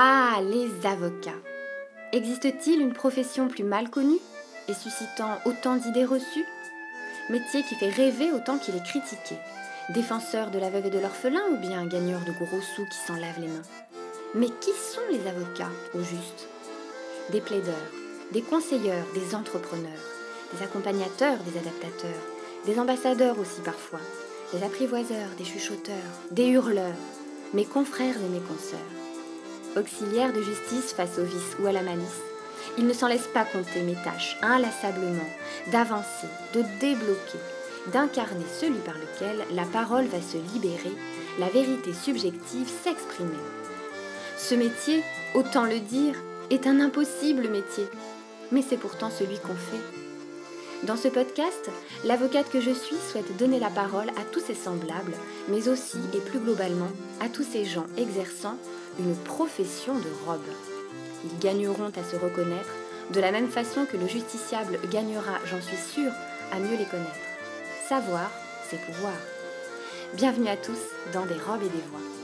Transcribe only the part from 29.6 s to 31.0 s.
Auxiliaires de justice